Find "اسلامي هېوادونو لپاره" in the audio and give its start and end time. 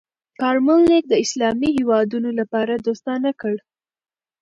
1.25-2.73